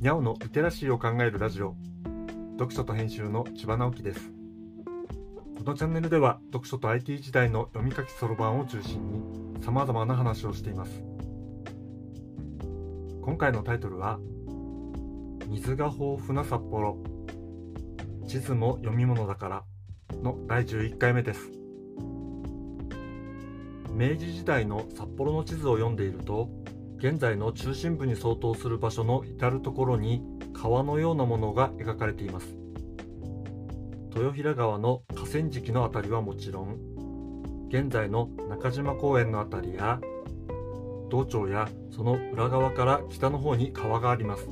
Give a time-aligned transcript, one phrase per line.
[0.00, 1.74] にゃおのリテラシーを考えるラジオ。
[2.58, 4.30] 読書と編集の千葉直樹です。
[5.58, 11.02] このチャンネルでは読書と IT 時代の読み書きそろばんを中心に様々な話をしています。
[13.22, 14.18] 今回のタイトルは
[15.48, 16.98] 水が豊富な札幌。
[18.26, 19.64] 地図も読み物だから。
[20.22, 21.50] の第11回目です。
[23.92, 26.50] 明治時代の札幌の地図を読んでいると
[27.08, 32.56] 現在の中心部に相当する場所の至る所に川のようなものが描かれています。
[34.16, 40.00] 豊平川の河川敷の辺りはもちろん現在の中島公園の辺りや
[41.08, 44.48] 道庁やその裏側から北の方に川があります。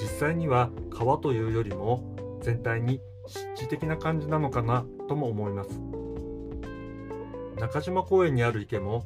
[0.00, 5.70] 実際には川というよりも全体に湿地的な感じなのかなとも思います。
[7.58, 9.04] 中島公園にある池も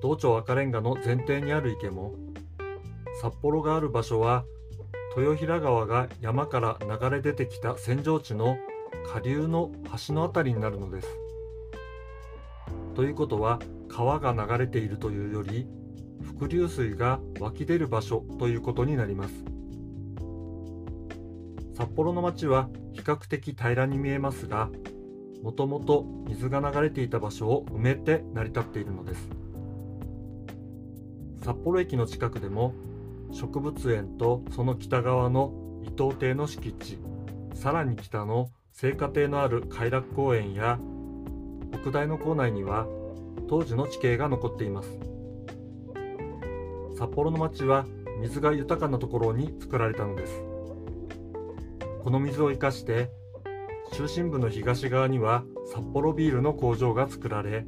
[0.00, 2.14] 道庁赤レンガの前庭にある池も
[3.20, 4.44] 札幌がある場所は
[5.16, 8.56] 豊平川が山から流れ出てきた扇状地の
[9.12, 9.72] 下流の
[10.06, 11.08] 橋の辺りになるのです。
[12.94, 15.66] ということは川が流れているというより
[16.22, 19.34] 伏流水が湧き出る場所ということになります。
[21.74, 24.68] 札幌の町は比較的平らに見えますが
[25.42, 29.28] もともと水が流れていた場所を埋めて成り立っているのです
[31.48, 32.74] 札幌駅の近くでも
[33.32, 36.98] 植物園とその北側の伊東邸の敷地
[37.54, 40.78] さらに北の聖火亭のある偕楽公園や
[41.80, 42.86] 北大の構内には
[43.48, 44.98] 当時の地形が残っています。
[46.98, 47.86] 札幌の町は
[48.20, 50.42] 水が豊かなところに作られたのです。
[52.04, 53.08] この水を生かして
[53.94, 57.64] 中心部の東側には札幌ビールの工場が作られ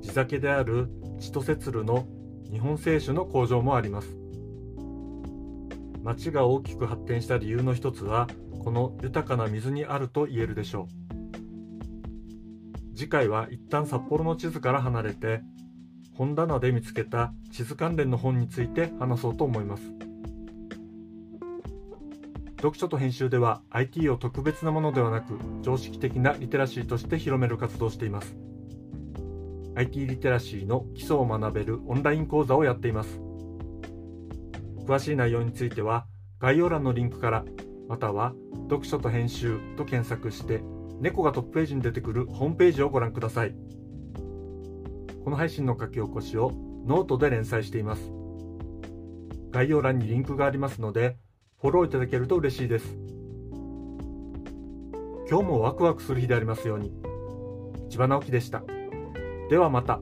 [0.00, 0.88] 地酒である
[1.20, 2.06] 千歳鶴の
[2.50, 4.16] 日本製酒の工場もあります。
[6.02, 8.28] 町が大きく発展した理由の一つは
[8.62, 10.86] この豊かな水にあると言えるでしょう。
[12.96, 15.42] 次回は一旦札幌の地図から離れて
[16.14, 19.82] 本棚で見つけた地図関連の本について話そうと思います。
[22.56, 28.34] 読書と編集では IT を特別なものではなく常識的なリテラシーとして広める活動をしています。
[29.76, 33.20] IT リテラシーの基礎を学べるオンライン講座をやっています
[34.86, 36.06] 詳しい内容については
[36.40, 37.44] 概要欄のリンクから
[37.88, 38.32] または
[38.68, 40.62] 読書と編集と検索して
[41.00, 43.54] 猫がトップページに出てくるホームページをご覧ください
[45.24, 46.52] この配信の書き起こしを
[46.86, 48.10] ノートで連載しています
[49.50, 51.16] 概要欄にリンクがありますので
[51.60, 52.96] フォローいただけると嬉しいです。
[55.28, 56.92] 今日もワクワクする日でありますように。
[57.88, 58.62] 千葉直樹でした。
[59.48, 60.00] ではまた。